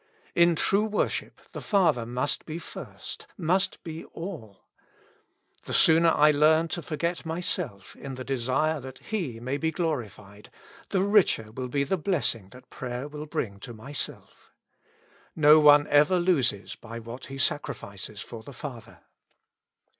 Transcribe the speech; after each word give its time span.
In 0.33 0.55
true 0.55 0.85
worship 0.85 1.41
the 1.51 1.61
Father 1.61 2.07
must 2.07 2.47
be 2.47 2.57
first, 2.57 3.27
must 3.37 3.83
be 3.83 4.03
all.' 4.03 4.65
The 5.65 5.75
sooner 5.75 6.09
I 6.09 6.31
learn 6.31 6.69
to 6.69 6.81
forget 6.81 7.23
my 7.23 7.39
self 7.39 7.95
in 7.95 8.15
the 8.15 8.23
desire 8.23 8.79
that 8.79 8.97
He 8.97 9.39
may 9.39 9.57
be 9.57 9.69
glorified, 9.69 10.49
the 10.89 11.03
richer 11.03 11.51
will 11.51 11.67
the 11.69 11.97
blessing 11.99 12.45
be 12.45 12.49
that 12.49 12.71
prayer 12.71 13.07
will 13.07 13.27
bring 13.27 13.59
to 13.59 13.73
myself. 13.75 14.51
No 15.35 15.59
one 15.59 15.85
ever 15.85 16.19
loses 16.19 16.73
by 16.73 16.97
what 16.97 17.27
he 17.27 17.37
sacrifices 17.37 18.21
for 18.21 18.41
the 18.41 18.53
Father. 18.53 19.01